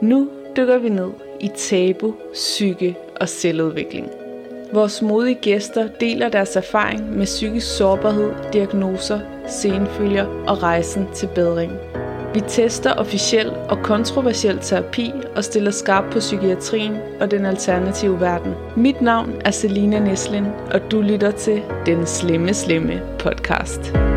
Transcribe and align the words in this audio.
Nu 0.00 0.28
dykker 0.56 0.78
vi 0.78 0.88
ned 0.88 1.10
i 1.40 1.50
tabu, 1.56 2.14
psyke 2.32 2.96
og 3.20 3.28
selvudvikling. 3.28 4.10
Vores 4.72 5.02
modige 5.02 5.38
gæster 5.42 5.88
deler 6.00 6.28
deres 6.28 6.56
erfaring 6.56 7.16
med 7.18 7.26
psykisk 7.26 7.76
sårbarhed, 7.76 8.32
diagnoser, 8.52 9.20
senfølger 9.48 10.24
og 10.46 10.62
rejsen 10.62 11.06
til 11.14 11.28
bedring. 11.34 11.72
Vi 12.34 12.40
tester 12.40 12.92
officiel 12.92 13.50
og 13.68 13.78
kontroversiel 13.82 14.58
terapi 14.58 15.12
og 15.36 15.44
stiller 15.44 15.70
skarp 15.70 16.04
på 16.12 16.18
psykiatrien 16.18 16.96
og 17.20 17.30
den 17.30 17.46
alternative 17.46 18.20
verden. 18.20 18.54
Mit 18.76 19.00
navn 19.00 19.32
er 19.44 19.50
Selina 19.50 19.98
Neslin, 19.98 20.46
og 20.72 20.90
du 20.90 21.00
lytter 21.00 21.30
til 21.30 21.62
Den 21.86 22.06
Slemme 22.06 22.54
Slemme 22.54 23.02
podcast. 23.18 24.13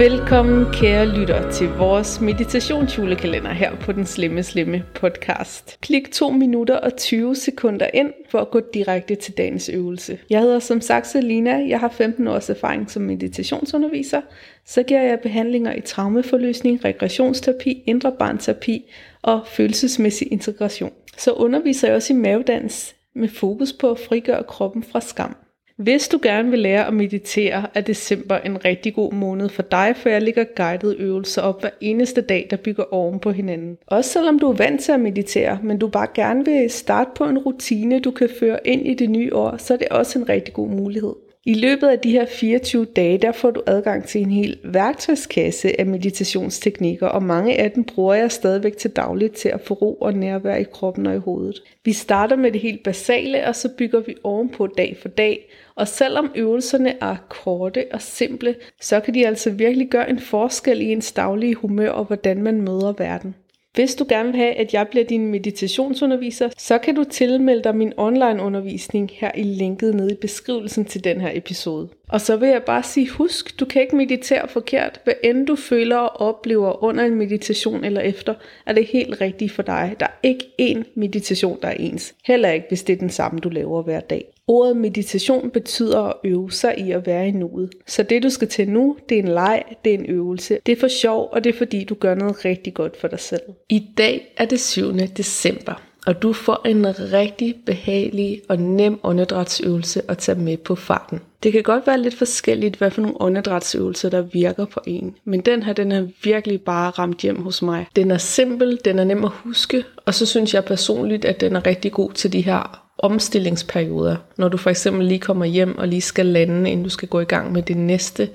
Velkommen 0.00 0.72
kære 0.72 1.06
lytter 1.06 1.50
til 1.50 1.68
vores 1.68 2.20
meditationsjulekalender 2.20 3.52
her 3.52 3.76
på 3.76 3.92
den 3.92 4.06
Slemme 4.06 4.42
Slemme 4.42 4.84
podcast. 4.94 5.78
Klik 5.80 6.12
2 6.12 6.30
minutter 6.30 6.76
og 6.76 6.96
20 6.96 7.36
sekunder 7.36 7.86
ind 7.94 8.12
for 8.30 8.38
at 8.38 8.50
gå 8.50 8.60
direkte 8.74 9.14
til 9.14 9.36
dagens 9.36 9.68
øvelse. 9.68 10.18
Jeg 10.30 10.40
hedder 10.40 10.58
som 10.58 10.80
sagt 10.80 11.06
Selina, 11.06 11.68
jeg 11.68 11.80
har 11.80 11.88
15 11.88 12.28
års 12.28 12.50
erfaring 12.50 12.90
som 12.90 13.02
meditationsunderviser. 13.02 14.20
Så 14.66 14.82
giver 14.82 15.02
jeg 15.02 15.20
behandlinger 15.20 15.74
i 15.74 15.80
traumeforløsning, 15.80 16.84
regressionsterapi, 16.84 17.82
indre 17.86 18.12
barnterapi 18.18 18.90
og 19.22 19.40
følelsesmæssig 19.46 20.32
integration. 20.32 20.92
Så 21.16 21.32
underviser 21.32 21.88
jeg 21.88 21.96
også 21.96 22.12
i 22.12 22.16
mavedans 22.16 22.94
med 23.14 23.28
fokus 23.28 23.72
på 23.72 23.90
at 23.90 23.98
frigøre 23.98 24.42
kroppen 24.42 24.82
fra 24.82 25.00
skam. 25.00 25.36
Hvis 25.80 26.08
du 26.08 26.18
gerne 26.22 26.50
vil 26.50 26.58
lære 26.58 26.86
at 26.86 26.94
meditere, 26.94 27.66
er 27.74 27.80
december 27.80 28.38
en 28.38 28.64
rigtig 28.64 28.94
god 28.94 29.12
måned 29.12 29.48
for 29.48 29.62
dig, 29.62 29.94
for 29.96 30.08
jeg 30.08 30.22
ligger 30.22 30.44
guidede 30.56 30.96
øvelser 30.98 31.42
op 31.42 31.60
hver 31.60 31.70
eneste 31.80 32.20
dag, 32.20 32.46
der 32.50 32.56
bygger 32.56 32.94
oven 32.94 33.20
på 33.20 33.30
hinanden. 33.30 33.78
Også 33.86 34.10
selvom 34.10 34.38
du 34.38 34.50
er 34.50 34.56
vant 34.56 34.80
til 34.80 34.92
at 34.92 35.00
meditere, 35.00 35.58
men 35.62 35.78
du 35.78 35.88
bare 35.88 36.06
gerne 36.14 36.44
vil 36.44 36.70
starte 36.70 37.10
på 37.16 37.24
en 37.24 37.38
rutine, 37.38 38.00
du 38.00 38.10
kan 38.10 38.28
føre 38.40 38.58
ind 38.64 38.86
i 38.86 38.94
det 38.94 39.10
nye 39.10 39.34
år, 39.34 39.56
så 39.56 39.74
er 39.74 39.78
det 39.78 39.88
også 39.88 40.18
en 40.18 40.28
rigtig 40.28 40.54
god 40.54 40.68
mulighed. 40.68 41.14
I 41.44 41.54
løbet 41.54 41.88
af 41.88 41.98
de 41.98 42.10
her 42.10 42.26
24 42.26 42.84
dage, 42.84 43.18
der 43.18 43.32
får 43.32 43.50
du 43.50 43.62
adgang 43.66 44.04
til 44.04 44.20
en 44.20 44.30
hel 44.30 44.58
værktøjskasse 44.64 45.80
af 45.80 45.86
meditationsteknikker, 45.86 47.06
og 47.06 47.22
mange 47.22 47.60
af 47.60 47.70
dem 47.70 47.84
bruger 47.84 48.14
jeg 48.14 48.32
stadigvæk 48.32 48.76
til 48.76 48.90
dagligt 48.90 49.34
til 49.34 49.48
at 49.48 49.60
få 49.60 49.74
ro 49.74 49.94
og 49.94 50.14
nærvær 50.14 50.56
i 50.56 50.62
kroppen 50.62 51.06
og 51.06 51.14
i 51.14 51.18
hovedet. 51.18 51.62
Vi 51.84 51.92
starter 51.92 52.36
med 52.36 52.52
det 52.52 52.60
helt 52.60 52.82
basale, 52.82 53.46
og 53.46 53.56
så 53.56 53.68
bygger 53.78 54.00
vi 54.00 54.14
ovenpå 54.24 54.66
dag 54.66 54.96
for 55.00 55.08
dag, 55.08 55.50
og 55.74 55.88
selvom 55.88 56.32
øvelserne 56.34 56.94
er 57.00 57.16
korte 57.28 57.84
og 57.92 58.02
simple, 58.02 58.54
så 58.80 59.00
kan 59.00 59.14
de 59.14 59.26
altså 59.26 59.50
virkelig 59.50 59.88
gøre 59.88 60.10
en 60.10 60.20
forskel 60.20 60.80
i 60.80 60.92
ens 60.92 61.12
daglige 61.12 61.54
humør 61.54 61.90
og 61.90 62.04
hvordan 62.04 62.42
man 62.42 62.60
møder 62.60 62.92
verden. 62.98 63.34
Hvis 63.74 63.94
du 63.94 64.06
gerne 64.08 64.28
vil 64.28 64.40
have, 64.40 64.54
at 64.54 64.74
jeg 64.74 64.88
bliver 64.90 65.04
din 65.04 65.26
meditationsunderviser, 65.26 66.48
så 66.58 66.78
kan 66.78 66.94
du 66.94 67.04
tilmelde 67.04 67.62
dig 67.62 67.76
min 67.76 67.92
online 67.96 68.42
undervisning 68.42 69.10
her 69.12 69.30
i 69.34 69.42
linket 69.42 69.94
nede 69.94 70.12
i 70.12 70.16
beskrivelsen 70.20 70.84
til 70.84 71.04
den 71.04 71.20
her 71.20 71.30
episode. 71.34 71.88
Og 72.12 72.20
så 72.20 72.36
vil 72.36 72.48
jeg 72.48 72.62
bare 72.62 72.82
sige, 72.82 73.08
husk, 73.08 73.60
du 73.60 73.64
kan 73.64 73.82
ikke 73.82 73.96
meditere 73.96 74.48
forkert. 74.48 75.00
Hvad 75.04 75.14
end 75.24 75.46
du 75.46 75.56
føler 75.56 75.96
og 75.96 76.28
oplever 76.28 76.84
under 76.84 77.04
en 77.04 77.14
meditation 77.14 77.84
eller 77.84 78.00
efter, 78.00 78.34
er 78.66 78.72
det 78.72 78.86
helt 78.86 79.20
rigtigt 79.20 79.52
for 79.52 79.62
dig. 79.62 79.96
Der 80.00 80.06
er 80.06 80.18
ikke 80.22 80.44
én 80.62 80.82
meditation, 80.94 81.58
der 81.62 81.68
er 81.68 81.72
ens. 81.78 82.14
Heller 82.24 82.50
ikke, 82.50 82.66
hvis 82.68 82.82
det 82.82 82.92
er 82.92 82.96
den 82.96 83.10
samme, 83.10 83.40
du 83.40 83.48
laver 83.48 83.82
hver 83.82 84.00
dag. 84.00 84.24
Ordet 84.46 84.76
meditation 84.76 85.50
betyder 85.50 86.00
at 86.00 86.14
øve 86.24 86.52
sig 86.52 86.78
i 86.78 86.90
at 86.90 87.06
være 87.06 87.28
i 87.28 87.30
nuet. 87.30 87.70
Så 87.86 88.02
det 88.02 88.22
du 88.22 88.30
skal 88.30 88.48
til 88.48 88.68
nu, 88.68 88.96
det 89.08 89.18
er 89.18 89.22
en 89.22 89.28
leg, 89.28 89.62
det 89.84 89.94
er 89.94 89.98
en 89.98 90.06
øvelse. 90.06 90.58
Det 90.66 90.72
er 90.72 90.80
for 90.80 90.88
sjov, 90.88 91.28
og 91.32 91.44
det 91.44 91.54
er 91.54 91.58
fordi 91.58 91.84
du 91.84 91.94
gør 91.94 92.14
noget 92.14 92.44
rigtig 92.44 92.74
godt 92.74 92.96
for 92.96 93.08
dig 93.08 93.20
selv. 93.20 93.42
I 93.68 93.86
dag 93.98 94.34
er 94.36 94.44
det 94.44 94.60
7. 94.60 94.92
december, 94.92 95.89
og 96.06 96.22
du 96.22 96.32
får 96.32 96.60
en 96.64 96.86
rigtig 97.12 97.54
behagelig 97.66 98.42
og 98.48 98.58
nem 98.58 99.00
åndedrætsøvelse 99.02 100.02
at 100.08 100.18
tage 100.18 100.38
med 100.38 100.56
på 100.56 100.74
farten. 100.74 101.20
Det 101.42 101.52
kan 101.52 101.62
godt 101.62 101.86
være 101.86 102.00
lidt 102.00 102.18
forskelligt, 102.18 102.76
hvad 102.76 102.90
for 102.90 103.02
nogle 103.02 103.20
åndedrætsøvelser, 103.20 104.08
der 104.08 104.22
virker 104.22 104.64
på 104.64 104.80
en. 104.86 105.14
Men 105.24 105.40
den 105.40 105.62
her, 105.62 105.72
den 105.72 105.92
er 105.92 106.06
virkelig 106.24 106.60
bare 106.60 106.90
ramt 106.90 107.20
hjem 107.20 107.42
hos 107.42 107.62
mig. 107.62 107.86
Den 107.96 108.10
er 108.10 108.18
simpel, 108.18 108.78
den 108.84 108.98
er 108.98 109.04
nem 109.04 109.24
at 109.24 109.30
huske, 109.30 109.84
og 110.06 110.14
så 110.14 110.26
synes 110.26 110.54
jeg 110.54 110.64
personligt, 110.64 111.24
at 111.24 111.40
den 111.40 111.56
er 111.56 111.66
rigtig 111.66 111.92
god 111.92 112.12
til 112.12 112.32
de 112.32 112.40
her 112.40 112.86
omstillingsperioder. 112.98 114.16
Når 114.36 114.48
du 114.48 114.56
for 114.56 114.70
eksempel 114.70 115.06
lige 115.06 115.20
kommer 115.20 115.44
hjem 115.44 115.78
og 115.78 115.88
lige 115.88 116.00
skal 116.00 116.26
lande, 116.26 116.70
inden 116.70 116.84
du 116.84 116.90
skal 116.90 117.08
gå 117.08 117.20
i 117.20 117.24
gang 117.24 117.52
med 117.52 117.62
det 117.62 117.76
næste, 117.76 118.28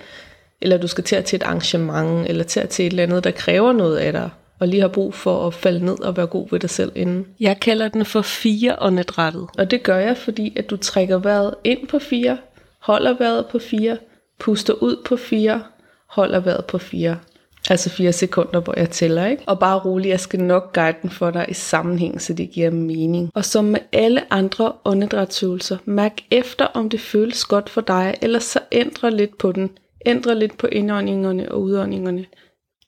eller 0.61 0.77
du 0.77 0.87
skal 0.87 1.03
til 1.03 1.15
at 1.15 1.25
til 1.25 1.37
et 1.37 1.43
arrangement, 1.43 2.29
eller 2.29 2.43
til 2.43 2.59
at 2.59 2.69
til 2.69 2.85
et 2.85 2.89
eller 2.89 3.03
andet, 3.03 3.23
der 3.23 3.31
kræver 3.31 3.73
noget 3.73 3.97
af 3.97 4.11
dig, 4.13 4.29
og 4.59 4.67
lige 4.67 4.81
har 4.81 4.87
brug 4.87 5.13
for 5.13 5.47
at 5.47 5.53
falde 5.53 5.85
ned 5.85 5.99
og 5.99 6.17
være 6.17 6.27
god 6.27 6.47
ved 6.51 6.59
dig 6.59 6.69
selv 6.69 6.91
inden. 6.95 7.25
Jeg 7.39 7.59
kalder 7.59 7.87
den 7.87 8.05
for 8.05 8.21
fire 8.21 8.75
åndedrættet, 8.81 9.47
og 9.57 9.71
det 9.71 9.83
gør 9.83 9.97
jeg, 9.97 10.17
fordi 10.17 10.53
at 10.57 10.69
du 10.69 10.77
trækker 10.77 11.17
vejret 11.17 11.55
ind 11.63 11.87
på 11.87 11.99
fire, 11.99 12.37
holder 12.79 13.13
vejret 13.17 13.45
på 13.45 13.59
fire, 13.59 13.97
puster 14.39 14.73
ud 14.73 14.95
på 15.05 15.15
fire, 15.15 15.63
holder 16.09 16.39
vejret 16.39 16.65
på 16.65 16.77
fire. 16.77 17.17
Altså 17.69 17.89
4 17.89 18.13
sekunder, 18.13 18.59
hvor 18.59 18.73
jeg 18.77 18.89
tæller, 18.89 19.25
ikke? 19.25 19.43
Og 19.47 19.59
bare 19.59 19.79
rolig, 19.79 20.09
jeg 20.09 20.19
skal 20.19 20.39
nok 20.39 20.73
guide 20.73 20.97
den 21.01 21.09
for 21.09 21.31
dig 21.31 21.45
i 21.49 21.53
sammenhæng, 21.53 22.21
så 22.21 22.33
det 22.33 22.51
giver 22.51 22.71
mening. 22.71 23.31
Og 23.33 23.45
som 23.45 23.65
med 23.65 23.79
alle 23.91 24.33
andre 24.33 24.71
åndedrætsøvelser, 24.85 25.77
mærk 25.85 26.13
efter, 26.31 26.65
om 26.65 26.89
det 26.89 26.99
føles 26.99 27.45
godt 27.45 27.69
for 27.69 27.81
dig, 27.81 28.15
eller 28.21 28.39
så 28.39 28.59
ændre 28.71 29.11
lidt 29.11 29.37
på 29.37 29.51
den. 29.51 29.69
Ændre 30.05 30.39
lidt 30.39 30.57
på 30.57 30.67
indåndingerne 30.67 31.51
og 31.51 31.61
udåndingerne. 31.61 32.25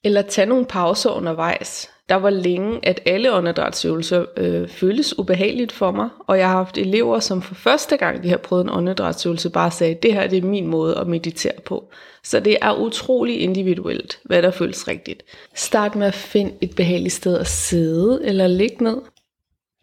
Eller 0.07 0.21
tage 0.21 0.45
nogle 0.45 0.65
pauser 0.65 1.09
undervejs. 1.09 1.89
Der 2.09 2.15
var 2.15 2.29
længe, 2.29 2.79
at 2.83 3.01
alle 3.05 3.33
åndedrætsøvelser 3.33 4.25
øh, 4.37 4.67
føles 4.67 5.19
ubehageligt 5.19 5.71
for 5.71 5.91
mig, 5.91 6.09
og 6.19 6.37
jeg 6.37 6.47
har 6.47 6.57
haft 6.57 6.77
elever, 6.77 7.19
som 7.19 7.41
for 7.41 7.55
første 7.55 7.97
gang 7.97 8.23
de 8.23 8.29
har 8.29 8.37
prøvet 8.37 8.63
en 8.63 8.69
åndedrætsøvelse, 8.69 9.49
bare 9.49 9.71
sagde, 9.71 9.95
det 10.03 10.13
her 10.13 10.27
det 10.27 10.37
er 10.37 10.47
min 10.47 10.67
måde 10.67 10.97
at 10.97 11.07
meditere 11.07 11.59
på. 11.65 11.89
Så 12.23 12.39
det 12.39 12.57
er 12.61 12.73
utrolig 12.73 13.41
individuelt, 13.41 14.19
hvad 14.23 14.41
der 14.41 14.51
føles 14.51 14.87
rigtigt. 14.87 15.23
Start 15.55 15.95
med 15.95 16.07
at 16.07 16.13
finde 16.15 16.53
et 16.61 16.75
behageligt 16.75 17.13
sted 17.13 17.37
at 17.37 17.47
sidde 17.47 18.21
eller 18.25 18.47
ligge 18.47 18.83
ned. 18.83 19.01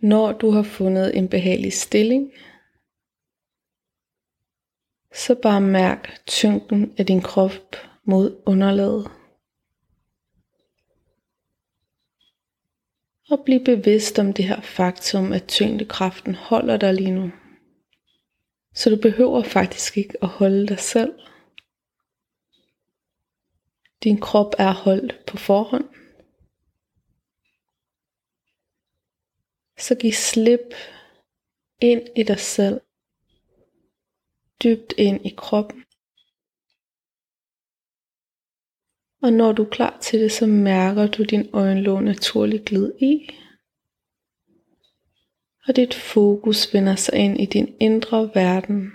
Når 0.03 0.33
du 0.33 0.51
har 0.51 0.63
fundet 0.63 1.17
en 1.17 1.29
behagelig 1.29 1.73
stilling, 1.73 2.31
så 5.15 5.35
bare 5.43 5.61
mærk 5.61 6.21
tyngden 6.27 6.93
af 6.99 7.07
din 7.07 7.21
krop 7.21 7.77
mod 8.07 8.37
underlaget. 8.47 9.07
Og 13.31 13.43
bliv 13.45 13.65
bevidst 13.65 14.19
om 14.19 14.33
det 14.33 14.45
her 14.45 14.61
faktum, 14.61 15.33
at 15.33 15.49
tyngdekraften 15.49 16.35
holder 16.35 16.77
dig 16.77 16.95
lige 16.95 17.11
nu. 17.11 17.31
Så 18.75 18.91
du 18.91 18.97
behøver 18.97 19.43
faktisk 19.43 19.97
ikke 19.97 20.15
at 20.23 20.29
holde 20.29 20.67
dig 20.67 20.81
selv. 20.81 21.13
Din 24.05 24.21
krop 24.21 24.55
er 24.59 24.73
holdt 24.73 25.27
på 25.27 25.37
forhånd. 25.37 25.89
Så 29.79 29.95
giv 29.95 30.13
slip 30.13 30.75
ind 31.81 32.03
i 32.17 32.23
dig 32.23 32.41
selv. 32.41 32.81
Dybt 34.65 34.95
ind 34.99 35.27
i 35.27 35.35
kroppen. 35.37 35.84
Og 39.25 39.33
når 39.33 39.53
du 39.53 39.65
er 39.65 39.69
klar 39.69 39.99
til 40.01 40.21
det, 40.21 40.33
så 40.33 40.47
mærker 40.47 41.07
du 41.07 41.23
din 41.23 41.49
øjenlåg 41.53 42.03
naturligt 42.03 42.65
glide 42.65 42.93
i. 43.01 43.29
Og 45.67 45.77
dit 45.77 45.95
fokus 45.95 46.75
vender 46.75 46.97
sig 46.97 47.15
ind 47.15 47.41
i 47.41 47.47
din 47.47 47.77
indre 47.81 48.31
verden. 48.35 48.93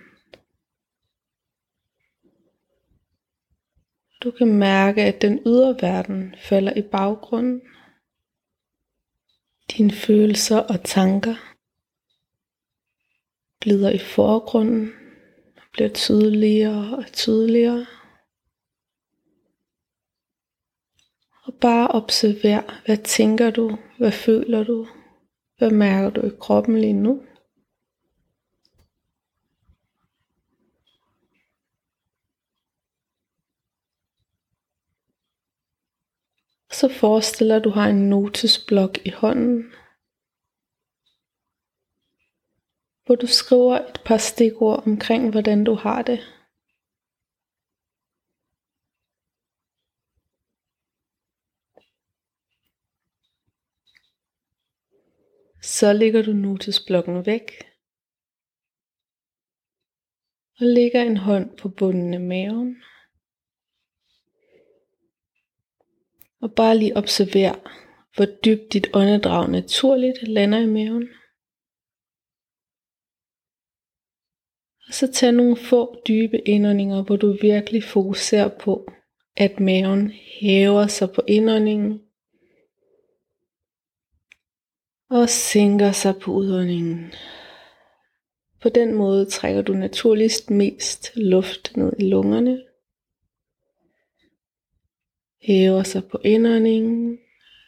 Du 4.23 4.31
kan 4.31 4.47
mærke, 4.47 5.01
at 5.01 5.21
den 5.21 5.39
ydre 5.45 5.77
verden 5.81 6.35
falder 6.41 6.73
i 6.73 6.81
baggrunden. 6.81 7.61
Dine 9.77 9.91
følelser 9.91 10.57
og 10.57 10.83
tanker 10.83 11.35
glider 13.61 13.89
i 13.89 13.99
forgrunden 13.99 14.91
og 15.55 15.63
bliver 15.73 15.89
tydeligere 15.89 16.97
og 16.97 17.05
tydeligere. 17.13 17.85
Og 21.49 21.55
bare 21.61 21.87
observer, 21.87 22.81
hvad 22.85 22.97
tænker 22.97 23.49
du, 23.51 23.77
hvad 23.97 24.11
føler 24.11 24.63
du, 24.63 24.87
hvad 25.57 25.71
mærker 25.71 26.09
du 26.09 26.21
i 26.27 26.31
kroppen 26.39 26.81
lige 26.81 26.93
nu? 26.93 27.21
Så 36.71 36.89
forestiller 36.99 37.59
du 37.59 37.69
har 37.69 37.89
en 37.89 38.09
notesblok 38.09 38.97
i 39.05 39.09
hånden, 39.09 39.63
hvor 43.05 43.15
du 43.15 43.27
skriver 43.27 43.79
et 43.89 44.01
par 44.05 44.17
stikord 44.17 44.87
omkring, 44.87 45.31
hvordan 45.31 45.63
du 45.63 45.73
har 45.73 46.01
det. 46.01 46.38
Så 55.79 55.93
lægger 55.93 56.21
du 56.21 56.31
notesblokken 56.31 57.25
væk 57.25 57.47
og 60.59 60.65
lægger 60.65 61.01
en 61.01 61.17
hånd 61.17 61.57
på 61.57 61.69
bunden 61.69 62.13
af 62.13 62.21
maven. 62.21 62.75
Og 66.41 66.55
bare 66.55 66.77
lige 66.77 66.97
observer, 66.97 67.55
hvor 68.15 68.25
dybt 68.45 68.73
dit 68.73 68.87
åndedrag 68.93 69.49
naturligt 69.49 70.27
lander 70.27 70.59
i 70.59 70.65
maven. 70.65 71.09
Og 74.87 74.93
så 74.93 75.11
tag 75.13 75.31
nogle 75.31 75.57
få 75.57 76.01
dybe 76.07 76.37
indåndinger, 76.47 77.03
hvor 77.03 77.15
du 77.15 77.37
virkelig 77.41 77.83
fokuserer 77.83 78.57
på, 78.63 78.91
at 79.35 79.59
maven 79.59 80.11
hæver 80.41 80.87
sig 80.87 81.09
på 81.15 81.21
indåndingen 81.27 82.08
og 85.09 85.29
sænker 85.29 85.91
sig 85.91 86.15
på 86.17 86.31
udåndingen. 86.31 87.13
På 88.61 88.69
den 88.69 88.93
måde 88.93 89.25
trækker 89.25 89.61
du 89.61 89.73
naturligst 89.73 90.49
mest 90.49 91.11
luft 91.15 91.77
ned 91.77 91.93
i 91.99 92.09
lungerne. 92.09 92.61
Hæver 95.41 95.83
sig 95.83 96.03
på 96.05 96.19
indåndingen, 96.23 97.17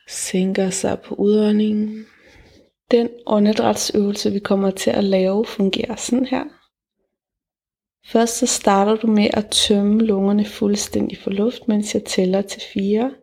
sænker 0.08 0.70
sig 0.70 1.00
på 1.00 1.16
udåndingen. 1.16 2.06
Den 2.92 3.10
åndedrætsøvelse, 3.26 4.32
vi 4.32 4.40
kommer 4.40 4.72
til 4.72 4.92
at 4.92 5.04
lave, 5.04 5.46
fungerer 5.46 5.96
sådan 5.96 6.26
her. 6.26 6.44
Først 8.06 8.38
så 8.38 8.46
starter 8.46 8.96
du 8.96 9.08
med 9.08 9.30
at 9.34 9.50
tømme 9.52 10.06
lungerne 10.06 10.46
fuldstændig 10.46 11.18
for 11.18 11.32
luft, 11.32 11.68
mens 11.68 11.94
jeg 11.94 12.04
tæller 12.04 12.42
til 12.42 12.62
4. 12.74 13.14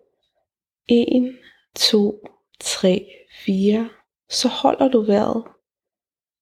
1, 0.89 1.37
2, 1.77 2.29
3, 2.61 3.07
4. 3.45 3.89
Så 4.31 4.49
holder 4.49 4.89
du 4.89 5.01
vejret. 5.01 5.45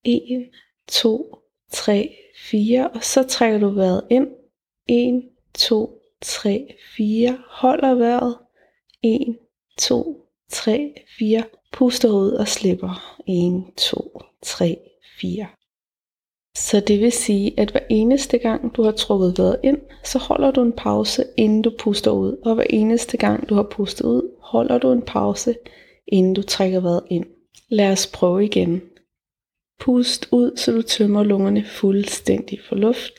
1, 0.04 0.50
2, 0.88 1.38
3, 1.72 2.16
4. 2.50 2.88
Og 2.88 3.04
så 3.04 3.22
trækker 3.22 3.58
du 3.58 3.70
vejret 3.70 4.04
ind. 4.10 4.28
1, 4.88 5.22
2, 5.54 6.00
3, 6.20 6.74
4. 6.96 7.38
Holder 7.48 7.94
vejret. 7.94 8.36
1, 9.02 9.38
2, 9.78 10.26
3, 10.50 10.94
4. 11.18 11.42
Puster 11.72 12.08
ud 12.08 12.30
og 12.30 12.48
slipper. 12.48 13.16
1, 13.26 13.64
2, 13.76 14.20
3, 14.42 14.78
4. 15.20 15.46
Så 16.56 16.80
det 16.80 17.00
vil 17.00 17.12
sige, 17.12 17.60
at 17.60 17.70
hver 17.70 17.80
eneste 17.90 18.38
gang 18.38 18.76
du 18.76 18.82
har 18.82 18.92
trukket 18.92 19.38
vejret 19.38 19.60
ind, 19.62 19.78
så 20.04 20.18
holder 20.18 20.50
du 20.50 20.62
en 20.62 20.72
pause, 20.72 21.24
inden 21.36 21.62
du 21.62 21.72
puster 21.78 22.10
ud. 22.10 22.36
Og 22.44 22.54
hver 22.54 22.66
eneste 22.70 23.16
gang 23.16 23.48
du 23.48 23.54
har 23.54 23.68
pustet 23.70 24.04
ud, 24.04 24.30
holder 24.40 24.78
du 24.78 24.92
en 24.92 25.02
pause, 25.02 25.54
inden 26.06 26.34
du 26.34 26.42
trækker 26.42 26.80
vejret 26.80 27.02
ind. 27.10 27.26
Lad 27.68 27.92
os 27.92 28.06
prøve 28.06 28.44
igen. 28.44 28.82
Pust 29.78 30.28
ud, 30.32 30.56
så 30.56 30.72
du 30.72 30.82
tømmer 30.82 31.22
lungerne 31.22 31.64
fuldstændig 31.64 32.60
for 32.68 32.76
luft. 32.76 33.12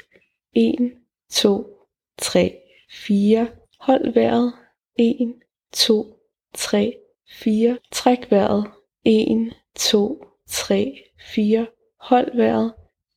1, 0.56 0.94
2, 1.30 1.78
3, 2.18 2.62
4. 2.92 3.48
Hold 3.80 4.14
vejret. 4.14 4.54
1, 4.96 5.34
2, 5.74 6.20
3, 6.54 6.98
4. 7.30 7.78
Træk 7.92 8.32
vejret. 8.32 8.72
1, 9.06 9.54
2, 9.76 10.24
3, 10.48 11.04
4. 11.34 11.68
Hold 12.00 12.36
vejret. 12.36 12.74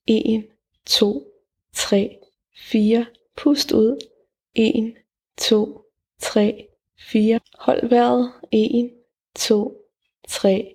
1, 0.06 0.44
2, 0.86 1.26
3, 1.72 2.18
4. 2.56 3.06
Pust 3.36 3.72
ud. 3.72 3.98
1, 4.54 4.94
2, 5.36 5.80
3, 6.18 6.68
4. 6.98 7.40
Hold 7.58 7.88
vejret. 7.88 8.32
1, 8.52 8.90
2, 9.34 9.76
3, 10.28 10.74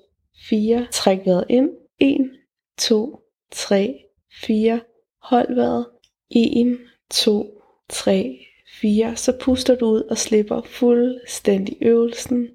4. 0.49 0.87
Træk 0.91 1.19
vejret 1.25 1.45
ind. 1.49 1.69
1, 1.99 2.31
2, 2.77 3.19
3, 3.51 4.05
4. 4.31 4.81
Hold 5.21 5.55
vejret. 5.55 5.89
1, 6.29 6.79
2, 7.09 7.61
3, 7.89 8.45
4. 8.81 9.15
Så 9.15 9.37
puster 9.41 9.75
du 9.75 9.85
ud 9.85 10.01
og 10.01 10.17
slipper 10.17 10.61
fuldstændig 10.61 11.77
øvelsen. 11.81 12.47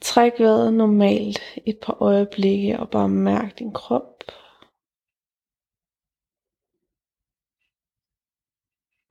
Træk 0.00 0.32
vejret 0.38 0.74
normalt 0.74 1.40
et 1.66 1.78
par 1.82 2.02
øjeblikke 2.02 2.80
og 2.80 2.90
bare 2.90 3.08
mærk 3.08 3.58
din 3.58 3.72
krop. 3.72 4.24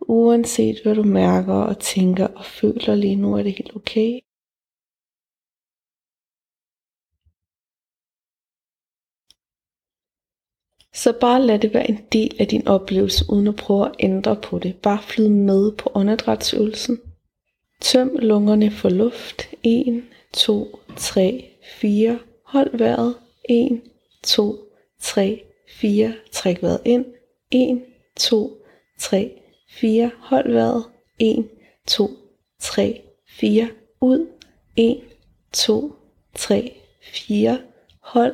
Uanset 0.01 0.83
hvad 0.83 0.95
du 0.95 1.03
mærker 1.03 1.53
og 1.53 1.79
tænker 1.79 2.27
og 2.27 2.45
føler 2.45 2.95
lige 2.95 3.15
nu, 3.15 3.37
er 3.37 3.43
det 3.43 3.53
helt 3.53 3.75
okay. 3.75 4.19
Så 11.03 11.13
bare 11.13 11.41
lad 11.41 11.59
det 11.59 11.73
være 11.73 11.89
en 11.89 11.99
del 12.11 12.35
af 12.39 12.47
din 12.47 12.67
oplevelse, 12.67 13.25
uden 13.29 13.47
at 13.47 13.55
prøve 13.55 13.85
at 13.85 13.95
ændre 13.99 14.35
på 14.35 14.59
det. 14.59 14.75
Bare 14.75 15.01
flyd 15.01 15.27
med 15.27 15.71
på 15.71 15.91
åndedrætsøvelsen. 15.95 16.99
Tøm 17.81 18.15
lungerne 18.19 18.71
for 18.71 18.89
luft. 18.89 19.49
1, 19.63 20.03
2, 20.33 20.79
3, 20.97 21.45
4. 21.81 22.19
Hold 22.45 22.77
vejret. 22.77 23.15
1, 23.49 23.81
2, 24.23 24.55
3, 25.01 25.43
4. 25.69 26.13
Træk 26.31 26.61
vejret 26.61 26.81
ind. 26.85 27.05
1, 27.51 27.81
2, 28.15 28.57
3, 28.99 29.31
4. 29.69 30.11
Hold 30.19 30.51
vejret. 30.51 30.83
1, 31.19 31.49
2, 31.87 32.09
3, 32.59 33.01
4. 33.39 33.67
Ud. 34.01 34.27
1, 34.75 35.01
2, 35.53 35.93
3, 36.35 36.73
4. 37.01 37.59
Hold. 38.01 38.33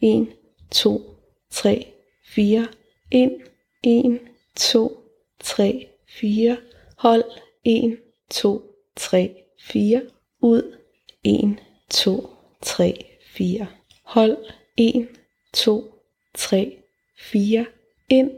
1, 0.00 0.26
2, 0.70 1.02
3, 1.50 1.86
4. 2.34 2.66
Ind. 3.10 3.40
1, 3.82 4.20
2, 4.56 5.02
3, 5.40 5.88
4. 6.06 6.56
Hold. 6.96 7.24
1, 7.64 7.98
2, 8.30 8.62
3, 8.96 9.44
4. 9.58 10.02
Ud. 10.40 10.78
1, 11.24 11.56
2, 11.90 12.30
3, 12.62 12.94
4. 13.36 13.66
Hold. 14.04 14.36
1, 14.76 15.08
2, 15.52 15.94
3, 16.34 16.78
4. 17.16 17.66
Ind. 18.08 18.30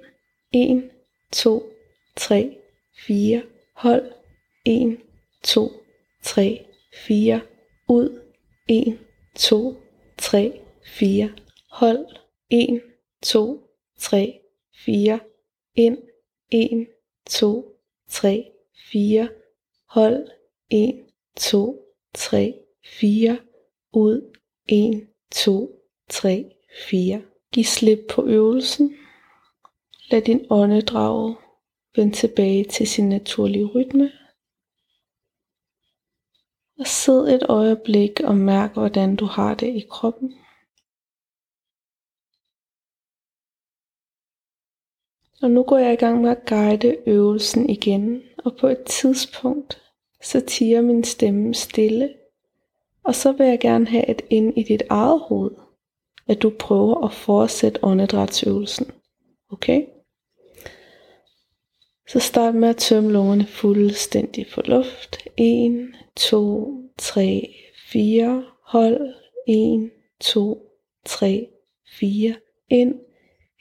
1, 0.53 0.91
2, 1.33 1.63
3, 2.17 2.59
4. 3.07 3.43
Hold. 3.75 4.13
1, 4.65 4.99
2, 5.43 5.73
3, 6.23 6.67
4. 7.07 7.41
Ud. 7.89 8.21
1, 8.69 8.99
2, 9.35 9.77
3, 10.19 10.61
4. 10.85 11.31
Hold. 11.71 12.07
1, 12.51 12.81
2, 13.23 13.72
3, 14.03 14.41
4. 14.85 15.21
Ind. 15.75 15.99
1, 16.51 16.87
2, 17.27 17.65
3, 18.09 18.53
4. 18.93 19.29
Hold. 19.89 20.29
1, 20.71 21.05
2, 21.37 21.77
3, 22.15 22.55
4. 22.85 23.39
Ud. 23.93 24.37
1, 24.69 25.07
2, 25.31 25.71
3, 26.09 26.53
4. 26.91 27.23
Giv 27.53 27.65
slip 27.65 27.99
på 28.11 28.27
øvelsen. 28.27 28.97
Lad 30.11 30.23
din 30.23 30.47
åndedrag 30.51 31.35
vende 31.97 32.15
tilbage 32.15 32.65
til 32.65 32.87
sin 32.87 33.09
naturlige 33.09 33.65
rytme. 33.65 34.13
Og 36.79 36.87
sid 36.87 37.35
et 37.35 37.43
øjeblik 37.49 38.21
og 38.25 38.37
mærk, 38.37 38.73
hvordan 38.73 39.17
du 39.17 39.25
har 39.25 39.55
det 39.55 39.67
i 39.67 39.87
kroppen. 39.91 40.35
Og 45.43 45.51
nu 45.51 45.63
går 45.63 45.79
jeg 45.79 45.93
i 45.93 45.97
gang 45.97 46.21
med 46.21 46.31
at 46.31 46.47
guide 46.47 46.97
øvelsen 47.07 47.71
igen, 47.71 48.23
og 48.39 48.57
på 48.57 48.67
et 48.67 48.83
tidspunkt, 48.85 49.83
så 50.23 50.41
tiger 50.41 50.81
min 50.81 51.05
stemme 51.05 51.55
stille, 51.55 52.15
og 53.05 53.15
så 53.15 53.33
vil 53.33 53.47
jeg 53.47 53.61
gerne 53.61 53.87
have 53.87 54.11
et 54.11 54.23
ind 54.31 54.59
i 54.59 54.63
dit 54.63 54.83
eget 54.91 55.21
hoved, 55.21 55.51
at 56.29 56.43
du 56.43 56.53
prøver 56.59 57.05
at 57.05 57.13
fortsætte 57.13 57.85
åndedrætsøvelsen. 57.85 58.91
Okay? 59.51 59.85
Så 62.09 62.19
start 62.21 62.55
med 62.55 62.69
at 62.69 62.77
tømme 62.77 63.13
lungerne 63.13 63.47
fuldstændig 63.47 64.47
for 64.51 64.63
luft. 64.63 65.17
1, 65.37 65.89
2, 66.17 66.83
3, 66.99 67.55
4. 67.93 68.45
Hold. 68.67 69.15
1, 69.49 69.91
2, 70.21 70.71
3, 71.05 71.49
4. 71.99 72.35
Ind. 72.71 72.95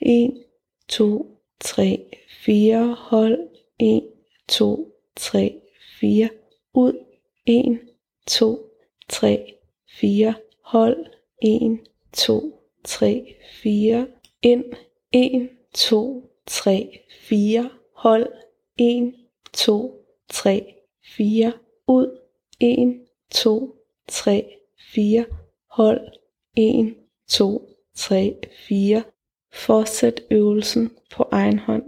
1, 0.01 0.43
2, 0.87 1.30
3, 1.61 2.05
4. 2.45 2.95
Hold. 2.95 3.49
1, 3.79 4.01
2, 4.47 4.93
3, 5.15 5.61
4. 5.99 6.29
Ud. 6.73 7.05
1, 7.45 7.79
2, 8.27 8.59
3, 9.09 9.53
4. 9.99 10.33
Hold. 10.61 11.05
1, 11.41 11.79
2, 12.13 12.53
3, 12.83 13.35
4. 13.63 14.07
Ind. 14.41 14.63
1, 15.11 15.49
2, 15.73 16.29
3, 16.47 16.99
4. 17.29 17.69
Hold. 17.93 18.27
1, 18.77 19.13
2, 19.53 20.05
3, 20.29 20.75
4. 21.17 21.53
Ud. 21.87 22.19
1, 22.59 23.07
2, 23.29 23.75
3, 24.07 24.45
4. 24.93 25.25
Hold. 25.67 26.11
1, 26.55 26.95
2, 27.27 27.61
3, 27.95 28.35
4. 28.67 29.03
Fortsæt 29.53 30.21
øvelsen 30.31 30.91
på 31.15 31.27
egen 31.31 31.59
hånd. 31.59 31.83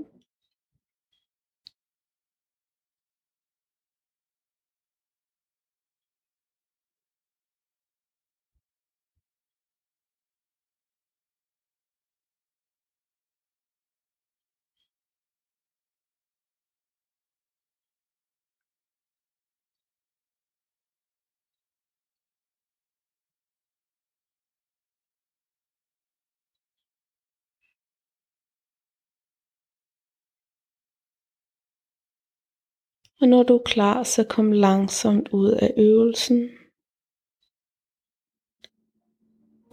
Og 33.23 33.29
når 33.29 33.43
du 33.43 33.53
er 33.53 33.61
klar, 33.65 34.03
så 34.03 34.23
kom 34.23 34.51
langsomt 34.51 35.29
ud 35.31 35.51
af 35.51 35.73
øvelsen. 35.77 36.49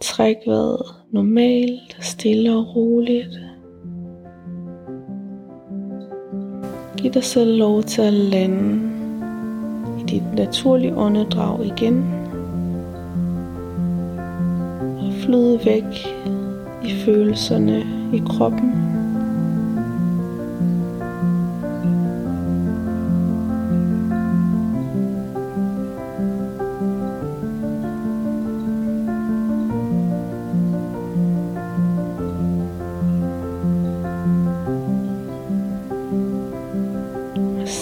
Træk 0.01 0.35
vejret 0.45 0.85
normalt, 1.11 1.97
stille 2.01 2.55
og 2.55 2.75
roligt. 2.75 3.39
Giv 6.97 7.11
dig 7.11 7.23
selv 7.23 7.57
lov 7.57 7.83
til 7.83 8.01
at 8.01 8.13
lande 8.13 8.89
i 9.99 10.03
dit 10.03 10.33
naturlige 10.35 10.95
åndedrag 10.95 11.65
igen. 11.65 12.03
Og 14.97 15.13
flyde 15.13 15.59
væk 15.65 16.07
i 16.83 16.91
følelserne 17.05 17.79
i 18.13 18.21
kroppen. 18.27 18.90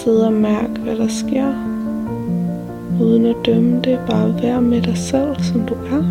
Sidde 0.04 0.26
og 0.26 0.34
mærke, 0.34 0.80
hvad 0.80 0.96
der 0.96 1.08
sker. 1.08 1.54
Uden 3.02 3.26
at 3.26 3.36
dømme 3.46 3.82
det, 3.82 4.00
bare 4.08 4.42
være 4.42 4.62
med 4.62 4.82
dig 4.82 4.98
selv, 4.98 5.36
som 5.40 5.66
du 5.66 5.74
er. 5.74 6.04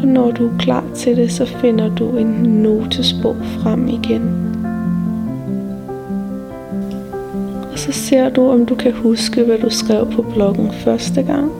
Og 0.00 0.08
når 0.08 0.30
du 0.30 0.46
er 0.48 0.58
klar 0.58 0.84
til 0.94 1.16
det, 1.16 1.32
så 1.32 1.46
finder 1.46 1.94
du 1.94 2.16
en 2.16 2.26
notesbog 2.42 3.36
frem 3.60 3.88
igen. 3.88 4.55
Så 7.76 7.92
ser 7.92 8.28
du, 8.28 8.50
om 8.50 8.66
du 8.66 8.74
kan 8.74 8.92
huske, 8.92 9.44
hvad 9.44 9.58
du 9.58 9.70
skrev 9.70 10.12
på 10.12 10.22
bloggen 10.22 10.72
første 10.72 11.22
gang. 11.22 11.52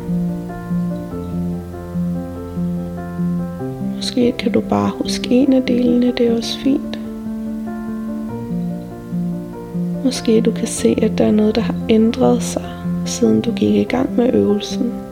Måske 3.97 4.33
kan 4.39 4.53
du 4.53 4.61
bare 4.61 4.91
huske 5.03 5.31
en 5.31 5.53
af 5.53 5.63
delene, 5.63 6.13
det 6.17 6.29
er 6.29 6.37
også 6.37 6.59
fint. 6.59 6.99
Måske 10.05 10.41
du 10.41 10.51
kan 10.51 10.67
se, 10.67 10.99
at 11.03 11.19
der 11.19 11.25
er 11.25 11.33
noget, 11.33 11.55
der 11.55 11.61
har 11.61 11.75
ændret 11.89 12.43
sig, 12.43 12.65
siden 13.07 13.41
du 13.41 13.53
gik 13.53 13.75
i 13.75 13.85
gang 13.85 14.17
med 14.17 14.35
øvelsen. 14.35 15.06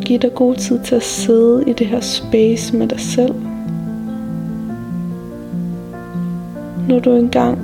Og 0.00 0.04
giv 0.04 0.18
dig 0.18 0.34
god 0.34 0.54
tid 0.54 0.78
til 0.84 0.94
at 0.94 1.02
sidde 1.02 1.64
i 1.66 1.72
det 1.72 1.86
her 1.86 2.00
space 2.00 2.76
med 2.76 2.88
dig 2.88 3.00
selv. 3.00 3.34
Når 6.88 6.98
du 6.98 7.16
engang 7.16 7.58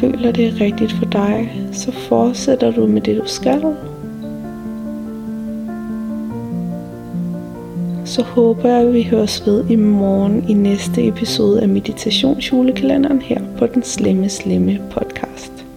føler 0.00 0.32
det 0.32 0.46
er 0.46 0.60
rigtigt 0.60 0.92
for 0.92 1.04
dig, 1.04 1.52
så 1.72 1.92
fortsætter 1.92 2.70
du 2.70 2.86
med 2.86 3.00
det 3.00 3.16
du 3.16 3.26
skal. 3.26 3.62
Så 8.04 8.22
håber 8.22 8.68
jeg, 8.68 8.86
at 8.86 8.94
vi 8.94 9.02
høres 9.02 9.46
ved 9.46 9.70
i 9.70 9.76
morgen 9.76 10.44
i 10.48 10.52
næste 10.52 11.06
episode 11.06 11.62
af 11.62 11.68
Meditationsjulekalenderen 11.68 13.22
her 13.22 13.40
på 13.58 13.66
den 13.66 13.82
Slemme 13.82 14.28
Slemme 14.28 14.78
podcast. 14.90 15.67